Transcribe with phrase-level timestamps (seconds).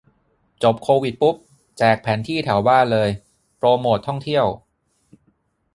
[0.63, 1.35] จบโควิดปุ๊บ
[1.77, 3.09] แจกแผนที่แถวบ้านเลย
[3.57, 4.45] โปรโมตท่องเที่ยว